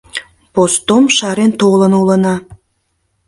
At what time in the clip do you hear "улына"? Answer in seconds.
2.01-2.35